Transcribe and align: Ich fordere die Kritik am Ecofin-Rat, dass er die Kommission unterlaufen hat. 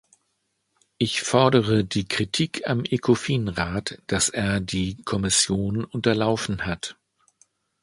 Ich 0.97 1.21
fordere 1.21 1.85
die 1.85 2.07
Kritik 2.07 2.67
am 2.67 2.83
Ecofin-Rat, 2.85 4.01
dass 4.07 4.29
er 4.29 4.59
die 4.59 4.97
Kommission 5.03 5.83
unterlaufen 5.85 6.65
hat. 6.65 6.97